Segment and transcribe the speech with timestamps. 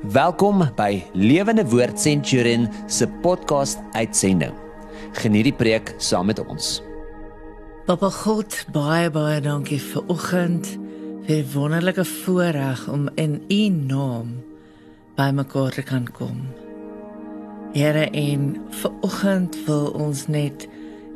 [0.00, 4.54] Welkom by Lewende Woord Centurion se podcast uitsending.
[5.12, 6.78] Geniet die preek saam met ons.
[7.84, 10.70] Papa God, baie baie dankie vir oggend,
[11.28, 14.30] vir wonderlike voorreg om in U naam
[15.20, 16.48] by mekaar te kan kom.
[17.76, 20.64] Here, en vir oggend wil ons net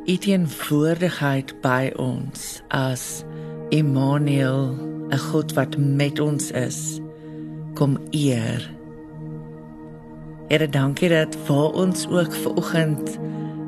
[0.05, 3.25] U teenwoordigheid by ons as
[3.73, 4.77] Immanuel,
[5.09, 7.01] 'n God wat met ons is
[7.75, 8.63] kom eer.
[10.47, 13.15] Here, dankie dat vir ons ook ver oggend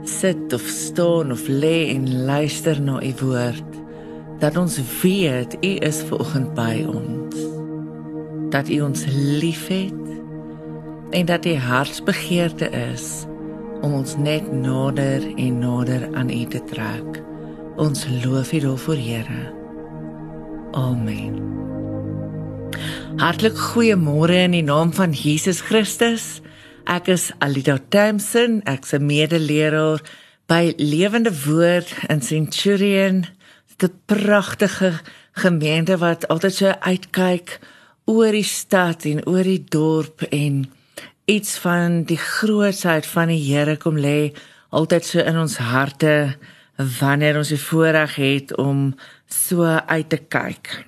[0.07, 3.79] sit of staan of lê en luister na u woord.
[4.39, 7.35] Dat ons weet u is ver oggend by ons.
[8.53, 9.05] Dat u ons
[9.41, 10.05] liefhet
[11.09, 13.25] en dat u hartsbegeerte is
[13.81, 17.23] om ons net nader en nader aan u te trek.
[17.77, 19.53] Ons loof u daarvoor, Here.
[20.71, 21.56] Amen.
[23.17, 26.37] Hartlik goeiemôre in die naam van Jesus Christus.
[26.85, 30.01] Ek is Alida Thompson, ek's 'n medeleraar
[30.45, 33.25] by Lewende Woord in Centurion,
[33.81, 37.59] 'n pragtige gemeente wat altyd so uitkyk
[38.05, 40.69] oor die stad en oor die dorp en
[41.25, 44.31] iets van die grootsheid van die Here kom lê
[44.69, 46.37] altyd so in ons harte
[46.99, 50.85] wanneer ons die voorreg het om so uit te kyk.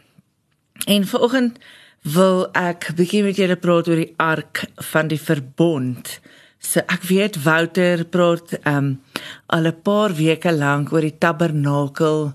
[0.86, 1.58] En vanoggend
[2.03, 6.19] wil ek bietjie met julle praat oor die ark van die verbond.
[6.59, 9.02] So ek weet Wouter praat um
[9.47, 12.33] al 'n paar weke lank oor die tabernakel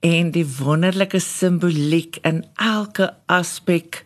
[0.00, 4.04] en die wonderlike simboliek in elke aspek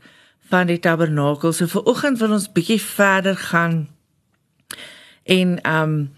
[0.50, 1.52] van die tabernakel.
[1.52, 3.88] So vir oggend wil ons bietjie verder gaan
[5.24, 6.10] en um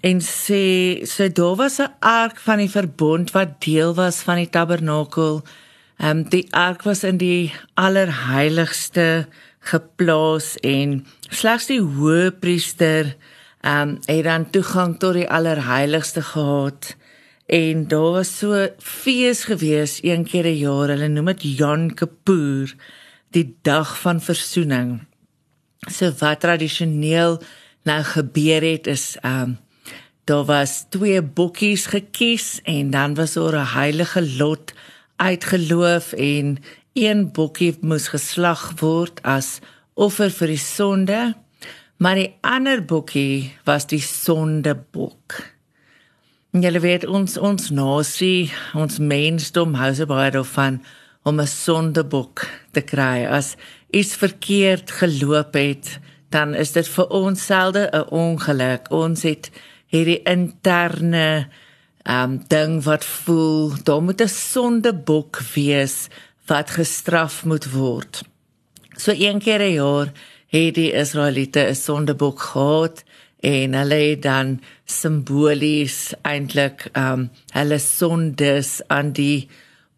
[0.00, 4.50] en sê so daar was 'n ark van die verbond wat deel was van die
[4.50, 5.42] tabernakel.
[5.98, 9.26] Ehm um, die ark was in die allerheiligste
[9.58, 13.16] geplaas en slegs die hoëpriester
[13.60, 16.94] ehm um, het dan toegang tot die allerheiligste gehad.
[17.46, 20.88] En daar was so fees gewees een keer 'n jaar.
[20.88, 22.74] Hulle noem dit Yom Kippur,
[23.30, 25.02] die dag van verzoening.
[25.90, 27.42] So wat tradisioneel
[27.82, 29.58] nou gebeur het is ehm um,
[30.24, 34.72] daar was twee bokkies gekies en dan was daar 'n heilige lot
[35.18, 36.56] uitgeloof en
[36.98, 39.58] een bokkie moes geslag word as
[39.98, 41.20] offer vir die sonde,
[41.98, 45.38] maar die ander bokkie was die sondebok.
[46.56, 50.80] Julle weet ons ons nasie, ons mensdom hou se baie daarvan
[51.28, 53.26] om 'n sondebok te kry.
[53.26, 53.56] As
[53.90, 55.98] iets verkeerd geloop het,
[56.30, 58.90] dan is dit vir ons selde 'n ongeluk.
[58.90, 59.50] Ons het
[59.86, 61.48] hierdie interne
[62.08, 66.08] um ding wat voel daar moet 'n sondebok wees
[66.46, 68.22] wat gestraf moet word.
[68.96, 70.08] So een keer 'n jaar
[70.46, 73.04] het die Israeliete 'n sondebok gehad
[73.40, 79.48] en hulle het dan simbolies eintlik um hulle sondes aan die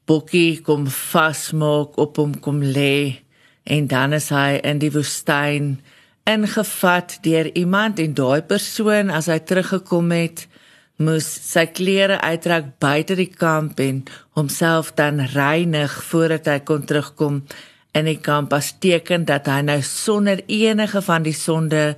[0.05, 3.23] bokkie kom vasmaak op hom kom lê
[3.63, 5.81] en dan is hy in die woestyn
[6.25, 10.47] ingevat deur iemand en daai persoon as hy teruggekom het
[11.01, 14.03] moes sy klere uittrek buite die kamp en
[14.37, 17.43] homself dan reinig voordat hy kon terugkom
[17.97, 21.95] in die kamp as teken dat hy nou sonder enige van die sonde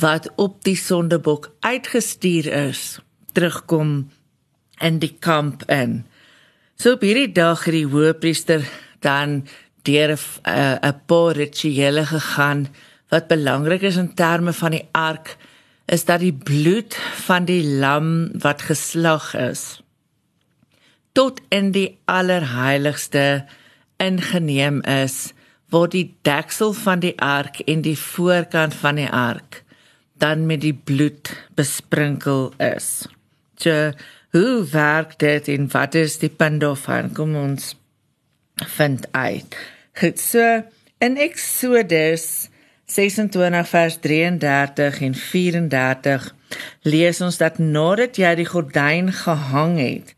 [0.00, 2.98] wat op die sondebok uitgestuur is
[3.36, 4.08] terugkom
[4.84, 6.02] in die kamp in.
[6.78, 8.64] So op hierdie dag het die hoëpriester
[9.04, 9.44] dan
[9.86, 12.68] deur 'n uh, paar rituele gegaan
[13.08, 15.36] wat belangrik is in terme van die ark
[15.88, 16.94] is dat die bloed
[17.26, 19.80] van die lam wat geslag is
[21.18, 23.44] tot in die allerheiligste
[23.98, 25.32] ingeneem is
[25.72, 29.62] waar die deksel van die ark en die voorkant van die ark
[30.22, 33.06] dan met die bloed besprinkel is.
[33.58, 33.90] So,
[34.34, 37.12] hoe werk dit en wat is die punt daarvan?
[37.14, 37.74] Kom ons
[38.78, 39.58] vind uit.
[39.98, 40.62] Goed, so
[40.98, 42.47] in Exodus
[42.88, 46.34] 26 vers 33 en 34
[46.88, 50.14] lees ons dat nadat jy die gordyn gehang het,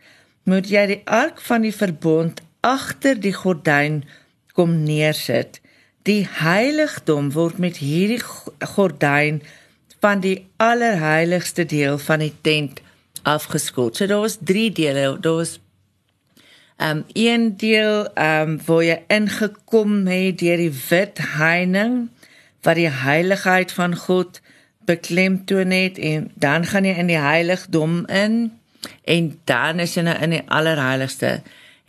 [0.47, 4.05] moet jy die ark van die verbond agter die gordyn
[4.55, 5.59] kom neersit.
[6.07, 8.23] Die heiligdom word met hierdie
[8.75, 9.43] gordyn
[10.01, 12.81] van die allerheiligste deel van die tent
[13.29, 13.97] afgeskot.
[13.97, 15.19] So daar was 3 dele.
[15.21, 15.59] Daar was
[16.81, 22.09] ehm um, een deel ehm um, waar jy ingekom het deur die wit heining
[22.63, 24.41] wat die heiligheid van God
[24.89, 28.53] beklemtoon het en dan gaan jy in die heiligdom in
[29.05, 31.41] en dan is jy nou in die allerheiligste.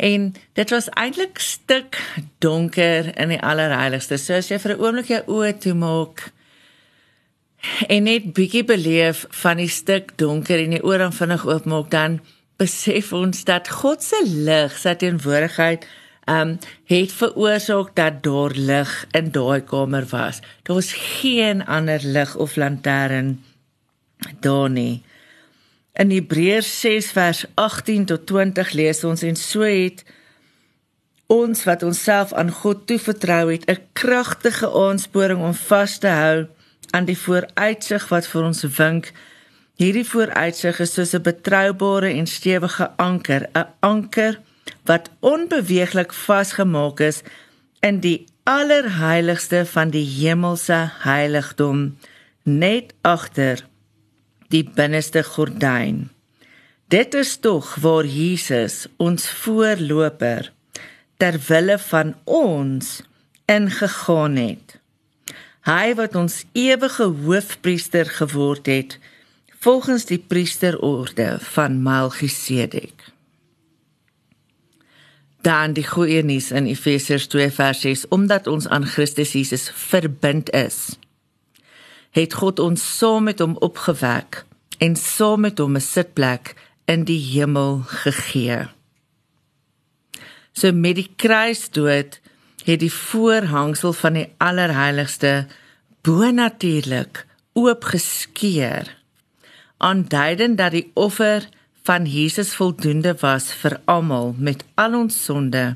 [0.01, 1.99] En dit was eintlik stik
[2.43, 4.17] donker in die allerheiligste.
[4.17, 6.31] So as jy vir 'n oomblik jou oë toemaak
[7.87, 12.19] en net bietjie beleef van die stuk donker en die oë dan vinnig oopmaak, dan
[12.57, 15.85] besef ons dat God se lig, sy teenwoordigheid
[16.31, 20.39] um, het veroorsaak dat daar lig in daai kamer was.
[20.63, 23.43] Daar was geen ander lig of lantern
[24.39, 25.03] daar nie.
[25.93, 30.03] In Hebreërs 6 vers 18 tot 20 lees ons en so het
[31.31, 36.47] ons wat onsself aan God toevertrou het 'n kragtige aansporing om vas te hou
[36.91, 39.11] aan die vooruitsig wat vir ons wink.
[39.75, 44.39] Hierdie vooruitsig is soos 'n betroubare en stewige anker, 'n anker
[44.89, 47.21] wat onbeweeglik vasgemaak is
[47.79, 51.97] in die allerheiligste van die hemelse heiligdom
[52.43, 53.65] net agter
[54.49, 56.09] die binneste gordyn.
[56.91, 60.51] Dit is tog waar Jesus ons voorloper
[61.17, 62.99] ter wille van ons
[63.45, 64.75] ingegaan het.
[65.61, 68.97] Hy wat ons ewige hoofpriester geword het
[69.61, 73.10] volgens die priesterorde van Melchisedek.
[75.41, 80.51] Dan die goeie nuus in Efesiërs 2 vers 6 omdat ons aan Christus Jesus verbind
[80.53, 80.99] is
[82.11, 84.43] het God ons saam met hom opgewek
[84.83, 86.55] en saam met hom 'n sitplek
[86.85, 88.67] in die hemel gegee.
[90.51, 92.19] So met die kruisdood
[92.65, 95.47] het die voorhangsel van die allerheiligste
[96.01, 98.97] bonatuurlik oopgeskeur
[99.77, 101.49] aanduidend dat die offer
[101.83, 105.75] van Jesus voldoende was vir almal met al ons sonde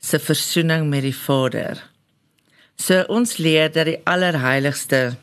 [0.00, 1.78] se verzoening met die Vader.
[2.80, 5.14] So ons leer dat die allerheiligste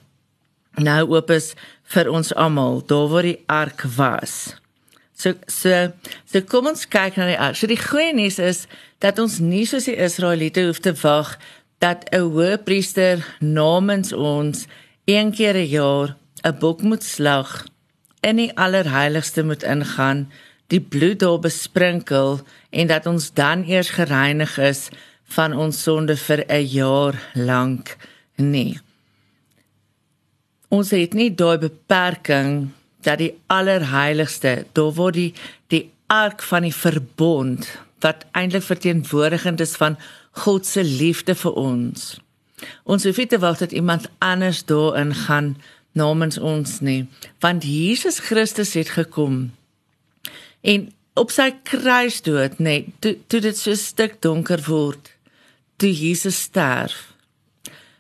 [0.77, 1.53] nou oop is
[1.93, 4.55] vir ons almal daar waar die ark was.
[5.17, 5.91] So so
[6.29, 7.57] so kom ons kyk na die ark.
[7.57, 8.65] So die goeie nuus is
[9.03, 11.35] dat ons nie soos die Israeliete hoef te wag
[11.83, 14.67] dat 'n hoëpriester namens ons
[15.05, 16.15] een keer 'n jaar
[16.45, 17.65] 'n bok moet slag
[18.27, 20.25] in die allerheiligste moet ingaan,
[20.67, 24.89] die bloed daar besprinkel en dat ons dan eers gereinig is
[25.37, 27.95] van ons sonde vir 'n jaar lank
[28.35, 28.79] nie
[30.73, 32.69] ons het nie daai beperking
[33.07, 35.33] dat die allerheiligste daar word die
[35.71, 37.67] die ark van die verbond
[38.03, 39.97] wat eintlik verteenwoordigend is van
[40.43, 42.19] God se liefde vir ons.
[42.85, 45.55] Ons hoef nie te wag dat iemand anders daarin gaan
[45.97, 47.07] namens ons nie,
[47.43, 49.47] want Jesus Christus het gekom.
[50.61, 55.09] En op sy kruisdood, nee, toe toe dit so stik donker word,
[55.81, 57.15] toe Jesus sterf.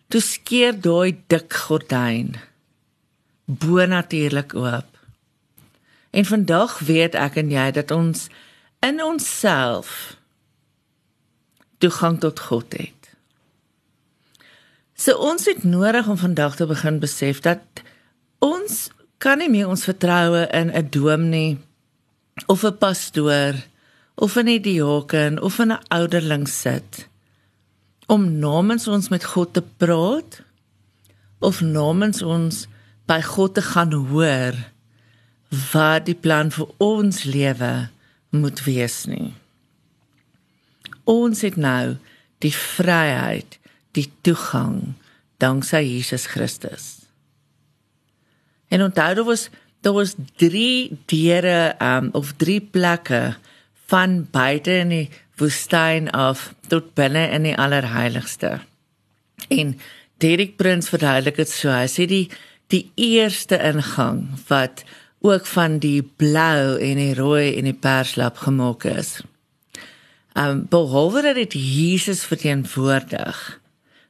[0.07, 2.37] Toe skeer daai dik gordyn
[3.47, 4.85] bonatuurlik oop.
[6.09, 8.27] En vandag weet ek en jy dat ons
[8.83, 10.17] in onsself
[11.77, 13.11] toegang tot God het.
[14.97, 17.61] So ons het nodig om vandag te begin besef dat
[18.39, 21.57] ons kan nie meer ons vertroue in 'n dominee
[22.45, 23.55] of 'n pastoor
[24.15, 27.07] of 'n diaken of 'n ouderling sit
[28.07, 30.41] om namens ons met God te praat
[31.39, 32.67] of namens ons
[33.05, 34.55] by God te gaan hoor
[35.71, 37.89] wat die plan vir ons lewe
[38.29, 39.33] moet wees nie.
[41.07, 41.95] Ons het nou
[42.43, 43.59] die vryheid,
[43.95, 44.95] die toegang
[45.39, 47.06] danksy Jesus Christus.
[48.67, 49.49] En onthou daar was
[49.81, 53.35] daar was 3 deure um of 3 plekke
[53.85, 58.59] van buite in die woestyn af tot binne in die allerheiligste.
[59.47, 59.77] En
[60.17, 61.71] Derek Prins verduidelik dit so.
[61.71, 62.25] Hy sê die
[62.67, 64.83] die eerste ingang wat
[65.23, 69.21] ook van die blou en die rooi en die perslap gemaak is.
[70.37, 73.37] Um behalwe dat dit Jesus verteenwoordig,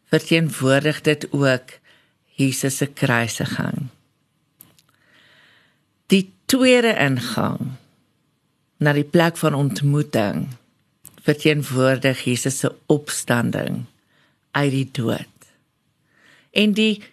[0.09, 1.77] verteenwoordig dit ook
[2.39, 3.87] Jesus se kruisiging.
[6.47, 7.73] Tweede ingang
[8.79, 10.45] na die plek van ontmoeting
[11.27, 13.83] verteenwoordig Jesus se opstanding
[14.55, 15.49] uit die dood.
[16.55, 17.03] En die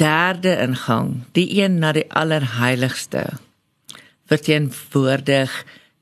[0.00, 3.26] derde ingang, die een na die allerheiligste,
[4.30, 5.52] verteenwoordig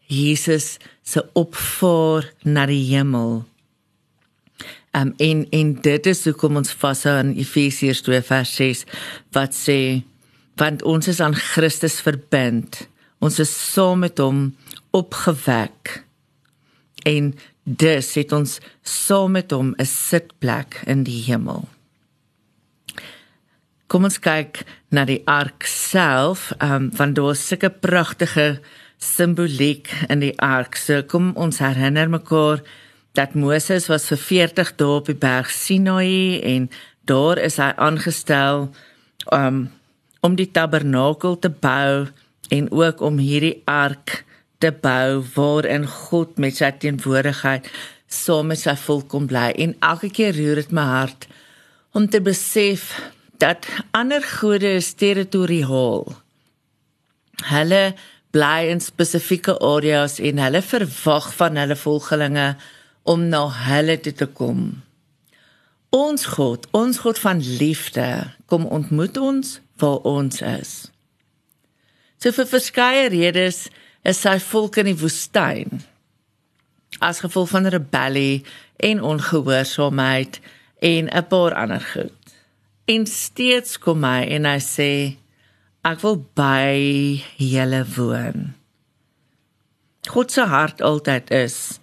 [0.07, 3.43] Jesus se opvaar na die hemel.
[4.95, 8.85] Um, en en dit is hoekom ons vashou aan Efesiërs 2 vers 6
[9.35, 9.81] wat sê
[10.59, 12.89] want ons is aan Christus verbind.
[13.23, 14.57] Ons is saam met hom
[14.91, 16.03] opgewek.
[17.07, 21.69] En dus het ons saam met hom 'n sitplek in die hemel.
[23.87, 28.61] Kom ons kyk na die ark self, ehm um, van daar sulke pragtige
[28.99, 30.77] simboliek in die ark.
[30.77, 32.63] So kom ons herinner mekaar
[33.13, 36.71] dat Moses was vir 40 dae op die berg Sinai en
[37.05, 38.69] daar is hy aangestel
[39.33, 39.71] um,
[40.21, 42.09] om die tabernakel te bou
[42.55, 44.25] en ook om hierdie ark
[44.59, 47.69] te bou waarin God met sy teenwoordigheid
[48.09, 49.53] saam met sy volk kom bly.
[49.55, 51.29] En elke keer roer dit my hart
[51.97, 52.91] om te besef
[53.39, 56.09] dat ander gode is territoriaal.
[57.49, 57.83] Hulle
[58.35, 62.49] bly in spesifieke areas en hulle verwag van hulle volgelinge
[63.09, 64.67] om na hulle toe te kom.
[65.95, 68.05] Ons God, ons God van liefde,
[68.51, 70.73] kom ontmoet ons waar ons is.
[72.19, 73.69] So vir verskeie redes
[74.03, 75.83] is sy volk in die woestyn
[77.05, 78.45] as gevolg van rebellie
[78.77, 80.41] en ongehoorsaamheid
[80.79, 82.23] en 'n paar ander goed.
[82.85, 85.17] En steeds kom hy en hy sê
[85.85, 88.55] ek wil by julle woon.
[90.09, 91.81] God se hart altyd is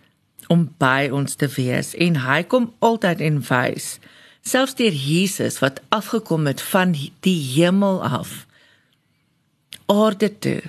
[0.47, 3.99] om by ons te wees en hy kom altyd en wys
[4.45, 6.93] selfs deur Jesus wat afgekom het van
[7.25, 8.45] die hemel af
[9.91, 10.61] aarde toe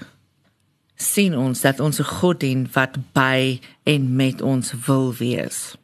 [0.96, 5.76] sien ons dat ons 'n God dien wat by en met ons wil wees.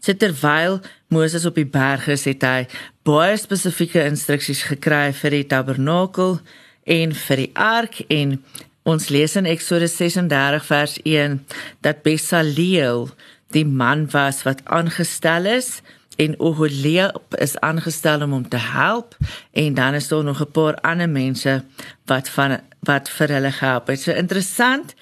[0.00, 2.66] So terwyl Moses op die berg is, het hy
[3.02, 6.40] baie spesifieke instruksies gekry vir die tabernakel
[6.84, 8.44] en vir die ark en
[8.84, 11.46] ons lees in Eksodus 36 vers 1
[11.80, 13.08] dat Besaleel
[13.56, 15.80] die man was wat aangestel is
[16.16, 19.16] en Oholiab is aangestel om hom te help
[19.52, 21.64] en dan is daar nog 'n paar ander mense
[22.04, 24.00] wat van wat vir hulle gehelp het.
[24.00, 24.94] So interessant,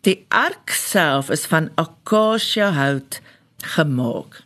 [0.00, 3.20] die ark self is van akasia hout
[3.56, 4.42] gemaak.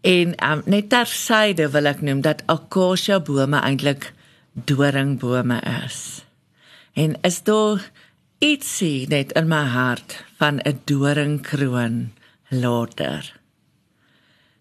[0.00, 4.12] En um, net ter syde wil ek noem dat akasia bome eintlik
[4.52, 6.24] doringbome is.
[6.92, 7.90] En is daar
[8.38, 12.12] ietsie net in my hart van 'n doringkroon
[12.48, 13.37] later.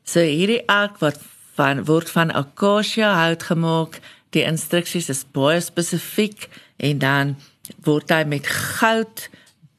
[0.08, 1.20] So hierdie ark wat
[1.58, 4.00] van word van akasia hout gemaak.
[4.36, 6.48] Die instruksies is baie spesifiek
[6.80, 7.36] en dan
[7.84, 9.28] word hy met goud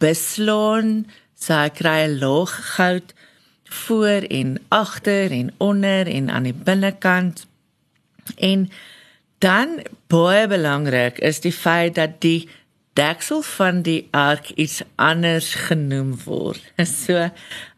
[0.03, 1.07] beslaan.
[1.39, 3.15] So hy kry 'n laag goud
[3.65, 7.47] voor en agter en onder en aan die binnekant.
[8.37, 8.71] En
[9.39, 12.49] dan baie belangrik is die feit dat die
[12.93, 16.63] deksel van die ark iets anders genoem word.
[16.85, 17.31] So,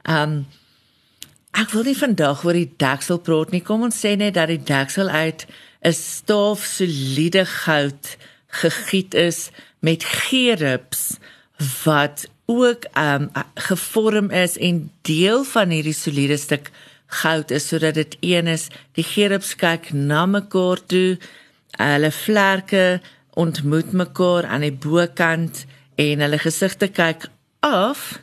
[0.03, 0.47] ehm um,
[1.51, 3.63] Ek wil nie vandag oor die deksel praat nie.
[3.67, 5.47] Kom ons sê net dat die deksel uit
[5.83, 8.17] 'n stof soliede goud
[8.63, 11.19] gegiet is met gerubs
[11.85, 16.71] wat ook um gevorm is en deel van hierdie soliede stuk
[17.07, 18.69] goud is sodat dit een is.
[18.93, 21.19] Die gerubs kyk na mekaar toe.
[21.79, 23.01] Hulle vlerke
[23.35, 25.65] ontmoet mekaar aan die bokant
[25.95, 27.29] en hulle gesigte kyk
[27.61, 28.21] af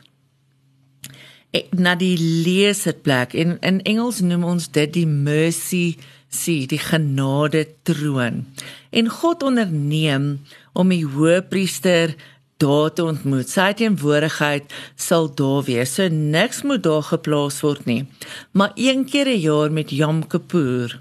[1.70, 5.96] na die leeserplek en in Engels noem ons dit die mercy
[6.28, 8.44] seat, die genade troon.
[8.90, 10.38] En God onderneem
[10.76, 12.14] om die hoëpriester
[12.58, 13.48] daar te ontmoet.
[13.48, 15.94] Sy teenwoordigheid sal daar wees.
[15.94, 18.04] So niks moet daar geplaas word nie.
[18.52, 21.00] Maar een keer 'n jaar met Yom Kippur,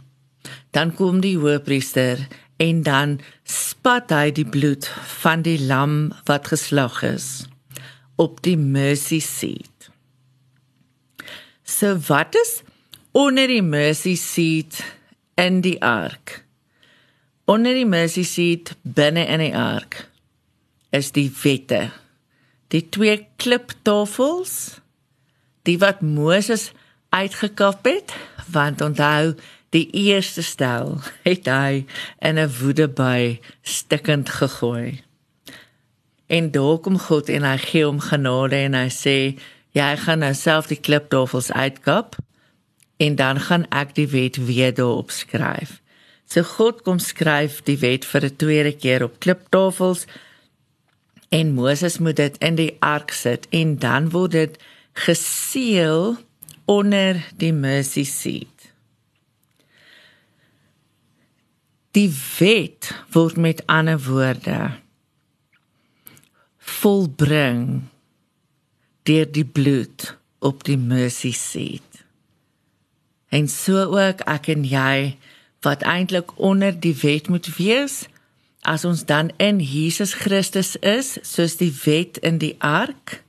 [0.72, 2.28] dan kom die hoëpriester
[2.58, 4.86] en dan spat hy die bloed
[5.22, 7.46] van die lam wat geslag is
[8.16, 9.67] op die mercy seat.
[11.78, 12.62] So wat is
[13.12, 14.80] onder die mercy seat
[15.38, 16.40] in die ark?
[17.46, 20.00] Onder die mercy seat binne in die ark
[20.90, 21.92] is die wette.
[22.74, 24.80] Die twee kliptafels,
[25.70, 26.72] die wat Moses
[27.14, 28.16] uitgekap het,
[28.50, 29.36] want onthou
[29.76, 30.96] die eerste stel
[31.28, 31.86] het hy
[32.18, 35.04] in 'n woedeby stikkend gegooi.
[36.26, 39.38] En daar kom God en hy gee hom genade en hy sê
[39.78, 42.18] jy gaan nou self die kliptafels uitkap
[43.04, 45.78] en dan gaan ek die wet weer daarop skryf.
[46.28, 50.08] So God kom skryf die wet vir 'n tweede keer op kliptafels
[51.30, 56.18] en Moses moet dit in die ark sit en dan word dit geseël
[56.66, 58.72] onder die mercy seat.
[61.92, 64.72] Die wet word met ander woorde
[66.58, 67.88] volbring
[69.08, 70.12] deur die bloed
[70.44, 72.04] op die mercy seat.
[73.30, 75.18] En so ook ek en jy
[75.66, 78.06] wat eintlik onder die wet moet wees
[78.68, 83.22] as ons dan in Jesus Christus is soos die wet in die ark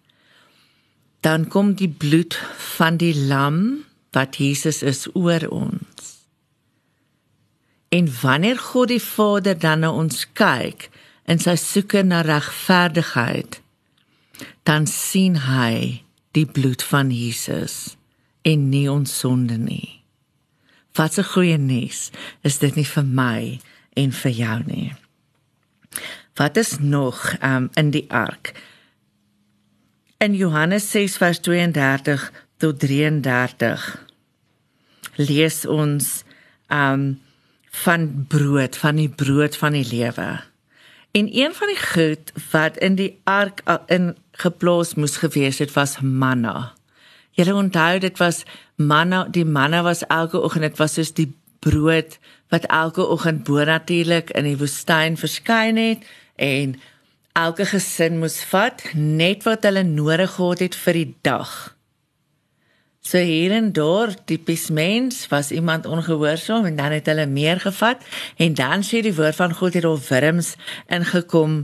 [1.26, 2.38] dan kom die bloed
[2.78, 6.14] van die lam wat Jesus is oor ons.
[7.88, 10.88] En wanneer God die Vader dan na ons kyk
[11.28, 13.60] in sy soeke na regverdigheid
[14.68, 16.04] dan sien hy
[16.36, 17.96] die bloed van Jesus
[18.44, 20.04] en nie ons sonde nie.
[20.92, 22.10] Wat 'n goeie nuus
[22.42, 23.60] is dit nie vir my
[23.96, 24.92] en vir jou nie.
[26.36, 28.52] Wat is nog um, in die ark?
[30.18, 34.04] In Johannes 6 vers 32 tot 33
[35.16, 36.24] lees ons
[36.68, 37.20] um
[37.70, 40.40] van brood, van die brood van die lewe.
[41.10, 46.00] En een van die goed wat in die ark in geplaas moes gewees het was
[46.00, 46.72] manna.
[47.30, 48.42] Julle onthou dit was
[48.76, 53.64] manna, die manna was elke oggend, dit was soos die brood wat elke oggend bo
[53.64, 56.76] natuurlik in die woestyn verskyn het en
[57.32, 61.77] elke gesin moes vat net wat hulle nodig gehad het vir die dag.
[63.08, 68.04] So hier en daar tipies mens was iemand ongehoorsaam en dan het hulle meer gevat
[68.36, 70.50] en dan sê die woord van God het al wurms
[70.92, 71.54] ingekom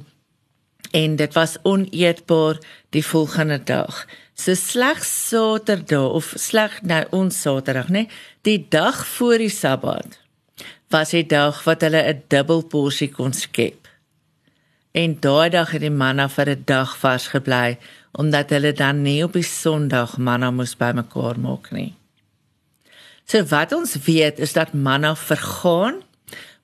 [0.97, 2.63] en dit was oneetbaar
[2.97, 4.07] die volgende dag.
[4.35, 8.07] So slegs Saterdag of sleg nou ons Saterdag nê,
[8.41, 10.21] die dag voor die Sabbat
[10.89, 13.84] was die dag wat hulle 'n dubbel porsie kon skep.
[14.95, 17.79] En daai dag het die manna vir 'n dag vars gebly
[18.13, 21.95] omdat hulle dan nie op die Sondag manna moes bymekaar maak nie.
[23.27, 26.03] So wat ons weet is dat manna vergaan,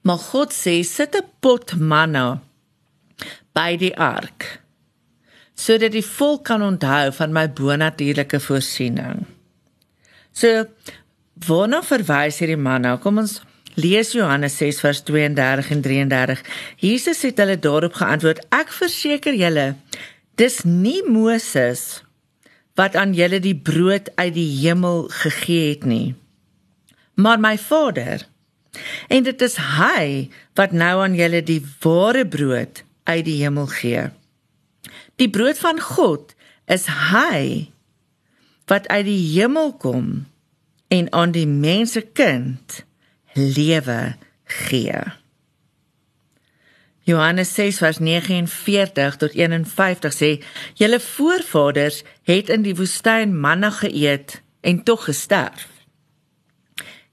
[0.02, 2.40] maar God sê sit 'n pot manna
[3.52, 4.60] by die ark
[5.54, 9.26] sodat die volk kan onthou van my bonatuurlike voorsiening.
[10.32, 10.64] So
[11.46, 12.96] waarna verwys hierdie manna?
[12.96, 13.40] Kom ons
[13.80, 16.44] lees Johannes 6 vers 32 en 33.
[16.84, 19.75] Jesus het hulle daarop geantwoord: Ek verseker julle
[20.40, 22.00] Dis nie Moses
[22.78, 26.14] wat aan julle die brood uit die hemel gegee het nie,
[27.20, 28.25] maar my Vader.
[29.12, 34.06] En dit is hy wat nou aan julle die ware brood uit die hemel gee.
[35.20, 36.32] Die brood van God
[36.70, 37.68] is hy
[38.70, 40.08] wat uit die hemel kom
[40.88, 42.80] en aan die mense kind
[43.54, 45.00] lewe gee.
[47.08, 50.30] Johannes 6 vers 49 tot 51 sê:
[50.75, 55.69] "Julle voorvaders het in die woestyn manna geëet en tog gesterf.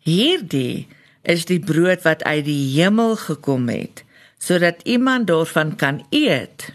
[0.04, 0.88] Hierdie
[1.28, 4.04] is die brood wat uit die hemel gekom het,
[4.39, 6.69] sodat iemand daarvan kan eet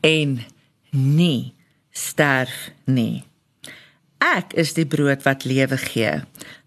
[0.00, 0.38] en
[0.90, 1.54] nie
[1.90, 3.24] sterf nie.
[4.22, 6.20] Ek is die brood wat lewe gee,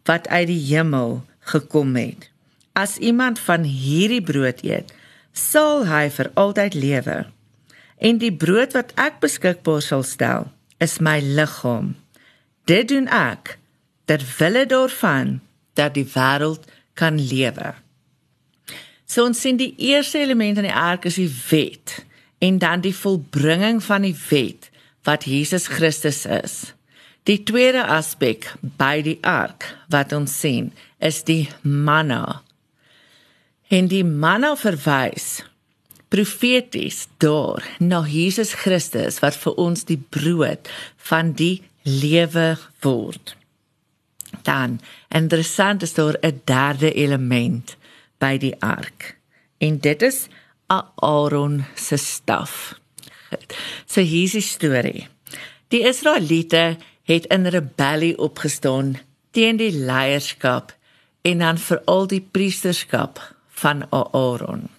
[0.08, 2.30] wat uit die hemel gekom het.
[2.74, 4.94] As iemand van hierdie brood eet,
[5.32, 7.18] sal hy vir altyd lewe.
[8.02, 10.50] En die brood wat ek beskikbaar sal stel,
[10.80, 11.96] is my liggaam.
[12.66, 13.58] Dit doen ek
[14.10, 15.40] ter wille daarvan
[15.78, 17.74] dat die wêreld kan lewe.
[19.06, 22.00] So ons sien die eerste element in die ark is die wet
[22.42, 24.70] en dan die volbringing van die wet
[25.08, 26.74] wat Jesus Christus is.
[27.24, 32.42] Die tweede aspek by die ark wat ons sien is die manna
[33.72, 35.46] En die manna verwys
[36.12, 40.68] profeties daar na Jesus Christus wat vir ons die brood
[41.08, 43.38] van die lewe word.
[44.44, 47.78] Dan interessant is daar 'n derde element
[48.20, 49.16] by die ark.
[49.58, 50.28] En dit is
[50.68, 52.76] Aaron se staf.
[53.86, 55.08] So hier is die storie.
[55.68, 56.78] Die Israeliete
[57.12, 58.96] het in rebellie opgestaan
[59.32, 60.76] teen die leierskap
[61.22, 63.20] en dan veral die priesterskap
[63.62, 64.70] van Aaron.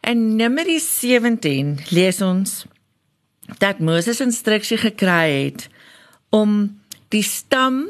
[0.00, 2.64] In Numeri 17 lees ons
[3.58, 5.68] dat Moses instruksie gekry het
[6.28, 6.80] om
[7.12, 7.84] die stam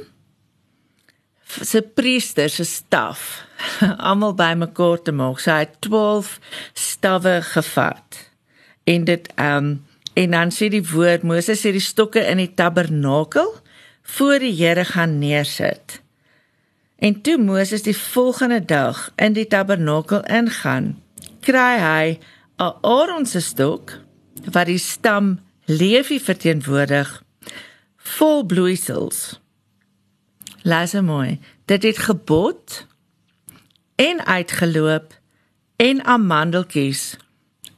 [1.62, 3.44] se priester se staf
[4.08, 5.40] almal bymekaar te maak.
[5.40, 6.38] So hy het 12
[6.74, 8.22] stawwe gevat.
[8.84, 9.74] En dit ehm um,
[10.14, 13.48] en dan sê die woord Moses sê die stokke in die tabernakel
[14.04, 16.02] voor die Here gaan neersit.
[16.96, 21.02] En toe Moses die volgende dag in die tabernakel ingaan,
[21.40, 22.18] kry hy
[22.56, 23.98] Aaron se stok
[24.52, 27.10] wat die stam Lewi verteenwoordig
[27.96, 29.40] vol bloeisels.
[30.62, 32.86] Laat mooi, dit het gebot
[33.96, 35.12] en uitgeloop
[35.76, 37.16] en amandeltjies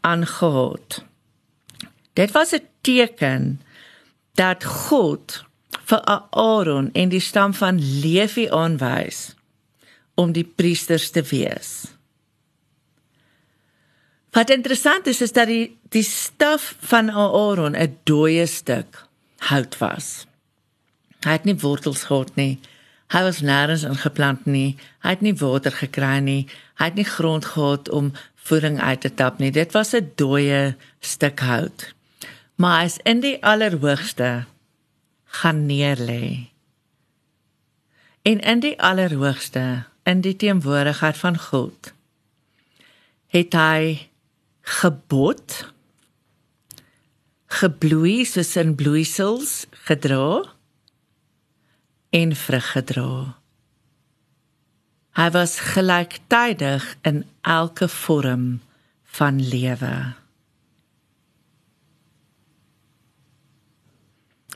[0.01, 1.05] aangehad.
[2.12, 3.61] Dit was 'n teken
[4.35, 5.45] dat God
[5.87, 9.35] vir Aaron en die stam van Levi aanwys
[10.14, 11.72] om die priesters te wees.
[14.37, 19.07] Wat interessant is is dat die die staf van Aaron 'n dooie stuk
[19.49, 20.27] hout was.
[21.25, 22.59] Hy het nie wortels gehad nie.
[23.09, 24.77] Hy was nêrens ingeplant nie.
[25.03, 26.46] Hy het nie water gekry nie.
[26.75, 29.51] Hy het nie grond gehad om voeding uit te tap nie.
[29.51, 31.94] Dit was 'n dooie stuk hout.
[32.57, 34.44] maar is in die allerhoogste
[35.40, 36.49] gaan neerlê.
[38.27, 41.92] En in die allerhoogste, in die teenwoordigheid van God,
[43.31, 44.09] het hy
[44.81, 45.62] gebod
[47.61, 50.42] gebloei soos in bloeisels gedra
[52.11, 53.11] en vrug gedra.
[55.16, 58.61] Hy was gelyktydig in elke vorm
[59.16, 59.96] van lewe.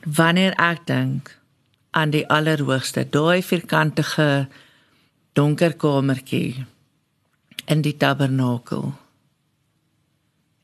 [0.05, 1.31] Wanneer ek dink
[1.91, 4.47] aan die allerhoogste, daai vierkantige
[5.37, 6.65] donker kamertjie
[7.65, 8.89] in die tabernakel.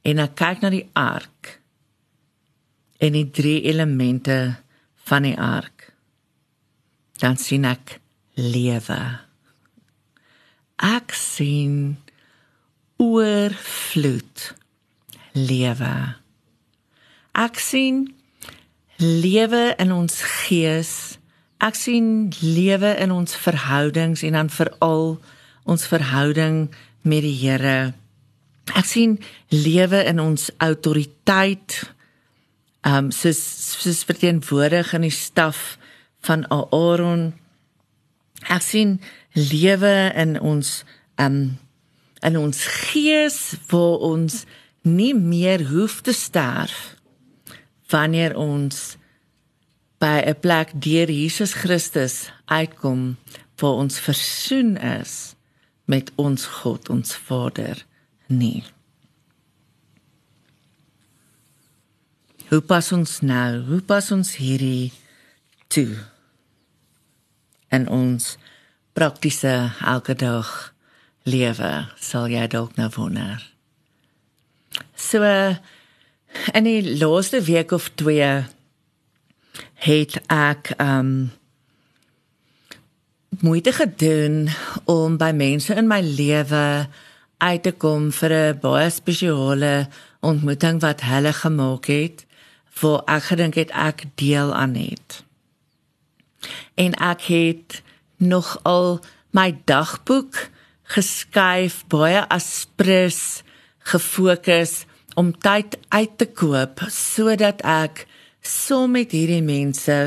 [0.07, 1.57] En ek kyk na die ark
[2.97, 4.57] en die drie elemente
[5.07, 5.91] van die ark.
[7.21, 7.99] Dan sien ek
[8.33, 9.27] lewe
[10.77, 11.97] ek sien
[13.01, 14.53] oorvloed
[15.33, 15.95] lewe.
[17.37, 18.05] Ek sien
[18.97, 21.17] lewe in ons gees.
[21.61, 25.17] Ek sien lewe in ons verhoudings en dan veral
[25.65, 26.67] ons verhouding
[27.01, 27.93] met die Here.
[28.75, 29.17] Ek sien
[29.53, 31.83] lewe in ons autoriteit.
[32.85, 33.39] Ehm um, soos
[33.81, 35.77] soos verteenwoordig in die staf
[36.25, 37.33] van Aaron.
[38.47, 38.97] Ek sien
[39.33, 40.83] lewe in ons
[41.21, 41.57] um
[42.25, 44.45] in ons gees waar ons
[44.81, 46.96] nie meer hoef te sterf
[47.89, 48.97] wanneer ons
[49.97, 53.17] by 'n plek deur Jesus Christus uitkom
[53.57, 55.35] waar ons versoen is
[55.85, 57.85] met ons God ons Vader
[58.27, 58.63] nie
[62.47, 63.59] Hoe pas ons nou?
[63.67, 64.93] Hoe pas ons hierdie
[65.67, 65.97] toe?
[67.67, 68.37] En ons
[68.95, 69.51] praktiese
[69.83, 70.47] elke dag
[71.27, 73.43] lewe sal jy dalk nou wonder.
[74.95, 75.27] So
[76.53, 78.45] in die laaste week of twee
[79.87, 81.31] het ek um
[83.43, 84.47] moeite gedoen
[84.89, 86.87] om by mense in my lewe
[87.37, 89.87] uit te kom vir 'n baie spesiale
[90.21, 92.25] ontmoeting wat hulle gemaak het
[92.81, 95.23] waar ek gedink het ek deel aan het.
[96.75, 97.81] En ek het
[98.17, 98.99] nog al
[99.31, 100.49] my dagboek
[100.83, 103.43] geskuif baie aspres
[103.79, 104.85] gefokus
[105.17, 108.05] om tyd uit te koop sodat ek
[108.45, 109.97] saam met hierdie mense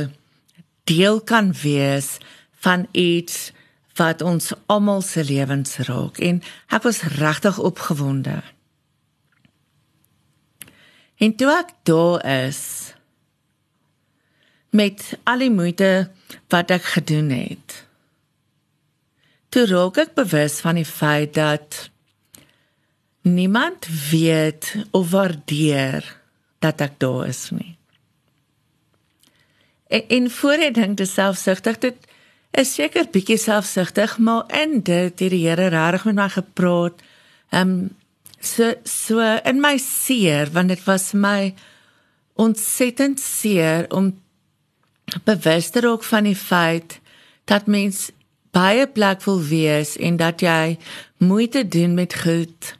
[0.90, 2.16] deel kan wees
[2.64, 3.50] van iets
[3.98, 6.40] wat ons almal se lewens raak en
[6.72, 8.38] ek was regtig opgewonde.
[11.20, 12.62] En toe ek daar is
[14.70, 16.08] met al die moeite
[16.48, 17.80] wat ek gedoen het
[19.50, 21.88] toe raak ek bewus van die feit dat
[23.34, 26.16] niemand weet of waardeer
[26.58, 27.76] dat ek daar is nie.
[29.88, 32.08] En, en voor ek dink dit selfsugtig dit
[32.50, 37.02] is seker bietjie selfsugtig, maar in dit het die Here regtig met my gepraat.
[37.50, 37.90] Ehm um,
[38.40, 41.54] so so in my seer want dit was my
[42.40, 44.14] ontsettend seer om
[45.24, 47.00] bewus te raak van die feit
[47.44, 48.08] dat mens
[48.50, 50.78] baie plek wil wees en dat jy
[51.18, 52.74] moeite doen met goed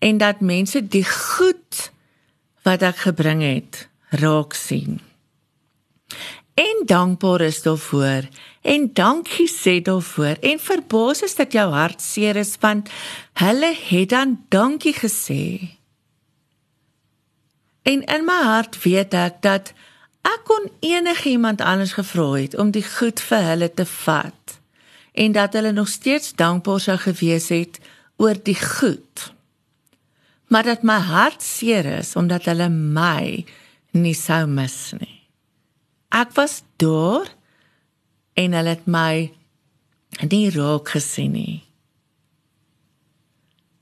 [0.00, 1.90] en dat mense die goed
[2.64, 3.86] wat ek gebring het
[4.20, 5.00] raak sien.
[6.60, 8.28] En dankbaar is daarvoor
[8.60, 12.88] en dankie sê daarvoor en verbaas is dat jou hart seer is want
[13.40, 15.44] hulle het dan dankie gesê.
[17.82, 19.72] En in my hart weet ek dat
[20.26, 24.58] ek kon enigiemand anders gevra het om die goed vir hulle te vat
[25.12, 27.80] en dat hulle nog steeds dankbaar sou gewees het
[28.16, 29.32] oor die goed.
[30.50, 33.44] Maar dat my hart seer is omdat hulle my
[33.94, 35.20] nie sou mis nie.
[36.10, 37.30] Ek was daar
[38.34, 39.30] en hulle het my
[40.26, 41.60] nie raak gesien nie.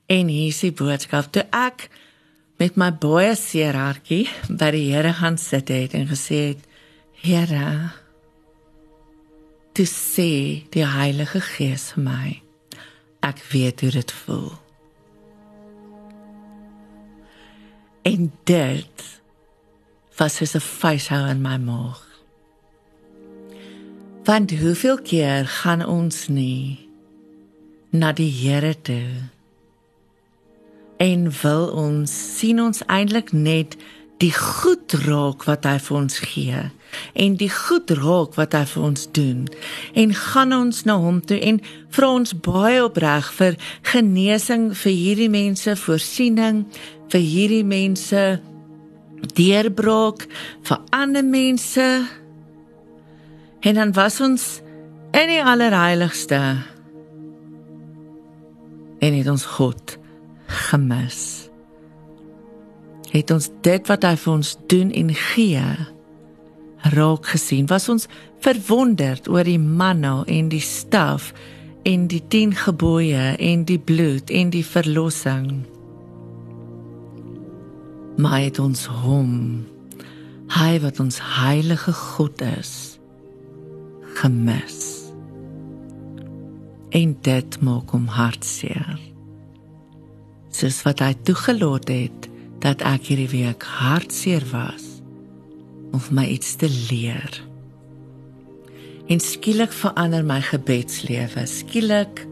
[0.09, 1.87] En hier is die boodskap toe ek
[2.61, 6.63] met my baie seer hartjie by die Here gaan sit het en gesê het:
[7.23, 7.91] Here,
[9.73, 12.33] te sê die Heilige Gees vir my.
[13.25, 14.51] Ek weet hoe dit voel.
[18.01, 19.19] En dit
[20.15, 22.07] was soos 'n vuishou in my maag.
[24.23, 26.87] Want hoeveel keer gaan ons nie
[27.89, 29.09] na die Here toe?
[30.97, 33.77] En wil ons sien ons eintlik net
[34.19, 36.63] die goed raak wat hy vir ons gee
[37.23, 39.45] en die goed raak wat hy vir ons doen
[40.01, 41.61] en gaan ons na hom toe en
[41.95, 43.55] vra ons baie opreg vir
[43.91, 46.65] genesing vir hierdie mense voorsiening
[47.09, 48.23] vir hierdie mense
[49.35, 50.25] deurbraak
[50.67, 51.87] vir ander mense.
[53.59, 54.61] En dan was ons
[55.11, 56.39] in die allerheiligste.
[58.99, 59.97] En het ons God
[60.69, 61.21] gemis.
[63.09, 65.63] Het ons dit wat hy vir ons doen en gee
[66.93, 67.67] raak gesien.
[67.67, 68.07] Was ons
[68.43, 71.33] verwonderd oor die manna en die staf
[71.89, 75.65] en die 10 gebooie en die bloed en die verlossing
[78.19, 79.29] maar het ons hom
[80.51, 82.73] hy wat ons heilige God is
[84.19, 84.79] gemis.
[86.89, 88.97] En dit maak hom hartseer.
[90.51, 92.27] Soos wat hy toegelaat het
[92.59, 94.87] dat ek hierdie week hartseer was
[95.93, 97.39] om my iets te leer.
[99.09, 101.45] En skielik verander my gebedslewe.
[101.47, 102.25] Skielik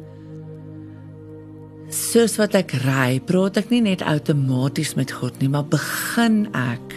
[1.94, 6.96] soos wat ek ry, praat ek nie net outomaties met God nie, maar begin ek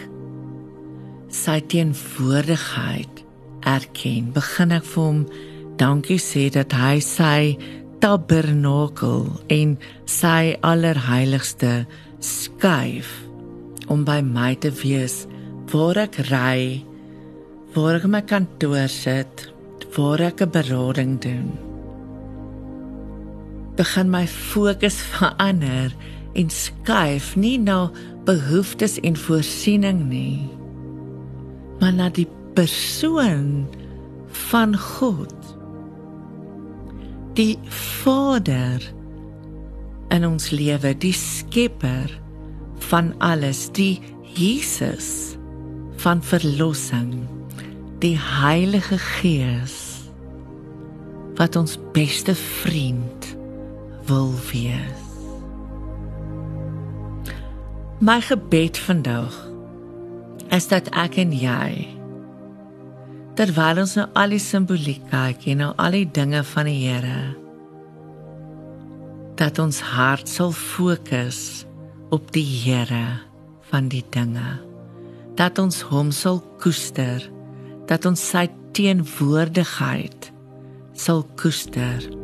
[1.31, 3.23] sy teenwoordigheid
[3.67, 4.31] erken.
[4.35, 5.23] Begin ek vir hom
[5.79, 7.55] dankie sê dat hy sy
[8.03, 9.77] tabernakel en
[10.09, 11.85] sy allerheiligste
[12.19, 13.13] skuif
[13.91, 15.23] om by my te wees
[15.71, 16.83] waar ek ry,
[17.77, 19.47] waar ek my kantoor sit,
[19.95, 21.70] waar ek 'n berading doen
[23.81, 25.89] begin my fokus verander
[26.37, 27.89] en skuif nie na
[28.29, 30.61] behoeftes en voorsiening nie
[31.81, 33.65] maar na die persoon
[34.51, 35.33] van God.
[37.33, 37.57] Die
[38.03, 38.83] Vader
[40.13, 42.11] in ons lewe die skepper
[42.91, 43.97] van alles die
[44.35, 45.37] Jesus
[46.03, 47.23] van verlossing
[48.01, 49.77] die Heilige Gees
[51.39, 53.20] wat ons beste vriend
[54.11, 55.07] wil wees.
[58.03, 59.35] My gebed vandag
[60.49, 61.87] is dat ek en jy
[63.39, 67.21] terwyl ons nou al die simboliek kyk en nou al die dinge van die Here
[69.39, 71.63] dat ons hart sal fokus
[72.11, 73.05] op die Here
[73.71, 74.57] van die dinge
[75.39, 77.23] dat ons hom sal koester
[77.87, 80.33] dat ons sy teenwoordigheid
[81.05, 82.20] sal koester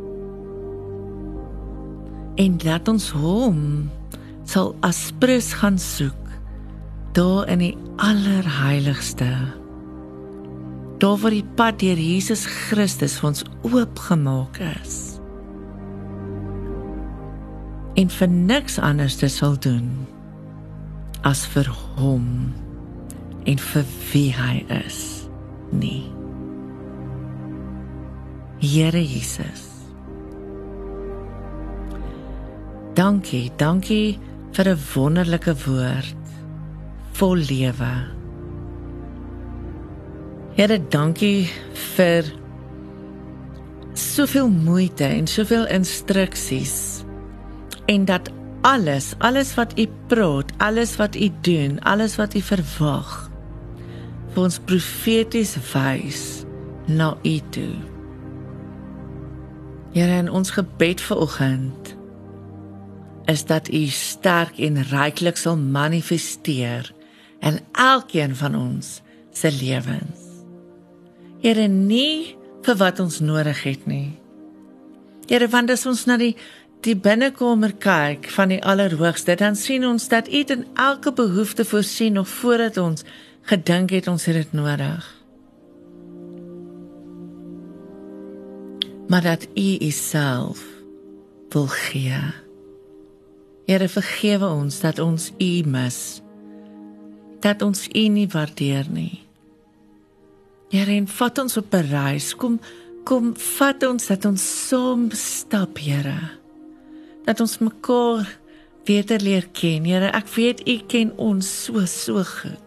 [2.38, 3.60] en laat ons hom
[4.48, 6.28] sal as prins gaan soek
[7.16, 9.28] daar in die allerheiligste.
[11.02, 14.96] Daar waar die pad deur Jesus Christus vir ons oopgemaak is.
[17.98, 19.90] En vir niks anders te sal doen
[21.26, 21.66] as vir
[21.98, 22.28] hom
[23.50, 25.00] en vir wie hy is
[25.74, 26.06] nie.
[28.62, 29.67] Here Jesus
[32.98, 34.18] Dankie, dankie
[34.50, 36.24] vir 'n wonderlike woord
[37.14, 37.94] vol lewe.
[40.56, 41.46] Here, dankie
[41.94, 42.24] vir
[43.94, 47.04] soveel moeite en soveel instruksies
[47.86, 48.30] en dat
[48.60, 53.30] alles, alles wat u praat, alles wat u doen, alles wat u verwag
[54.34, 56.44] vir ons profeties wys
[56.86, 57.76] na u toe.
[59.92, 61.97] Here, in ons gebed vanoggend
[63.28, 66.92] is dat u sterk en ryklik sal manifesteer
[67.44, 69.00] in elkeen van ons
[69.32, 70.24] se lewens.
[71.44, 74.16] Here nie vir wat ons nodig het nie.
[75.28, 76.34] Here want as ons na die
[76.86, 82.14] die binnekamer kyk van die Allerhoogste, dan sien ons dat U in elke behoefte voorsien
[82.14, 83.02] nog voordat ons
[83.50, 85.14] gedink het ons het dit nodig.
[89.08, 90.62] Maar dat U Uself
[91.50, 92.47] wil gee.
[93.68, 96.22] Here vergewe ons dat ons U mis.
[97.44, 99.20] Dat ons U nie waardeer nie.
[100.72, 102.34] Here, en vat ons op 'n reis.
[102.34, 102.60] Kom
[103.04, 106.30] kom vat ons dat ons saam stap, Here.
[107.24, 108.38] Dat ons mekaar
[108.84, 109.84] beter leer ken.
[109.84, 112.60] Here, ek weet U ken ons so so goed.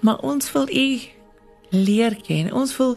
[0.00, 1.00] Maar ons wil U
[1.70, 2.52] leer ken.
[2.52, 2.96] Ons wil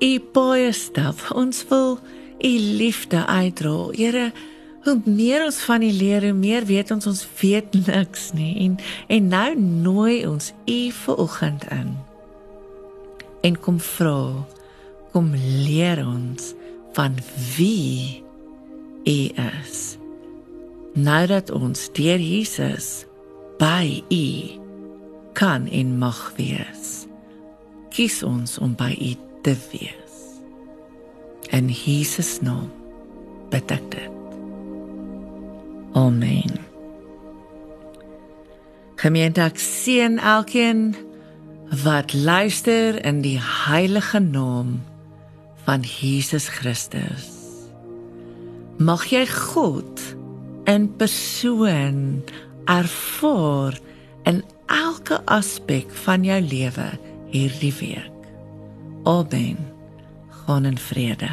[0.00, 1.30] U baie stap.
[1.34, 1.98] Ons wil
[2.38, 3.90] U liefde uitdra.
[3.92, 4.32] Here,
[4.84, 8.52] hoe meer ons van die leer, hoe meer weet ons ons weet niks nie.
[8.66, 8.76] En
[9.08, 11.94] en nou nooi ons u vanoggend in.
[13.44, 14.44] En kom vra,
[15.12, 15.32] kom
[15.64, 16.52] leer ons
[16.96, 17.16] van
[17.56, 18.22] wie
[19.04, 19.18] u
[19.60, 19.96] is.
[20.94, 23.04] Nou dat ons deur Jesus
[23.58, 24.28] by u
[25.34, 27.04] kan en mag wees.
[27.94, 30.18] Kies ons om by u te wees.
[31.50, 32.70] In Jesus naam
[33.50, 34.13] bid ek dit.
[35.94, 36.58] Amen.
[38.98, 40.94] Gemeente ek seën elkeen
[41.84, 44.80] wat luister in die heilige naam
[45.64, 47.30] van Jesus Christus.
[48.82, 50.02] Mag jy God
[50.66, 52.24] in persoon
[52.66, 53.78] ervaar
[54.26, 56.90] in elke aspek van jou lewe
[57.30, 58.30] hierdie week.
[59.04, 59.58] Amen.
[60.44, 61.30] Gaan in vrede.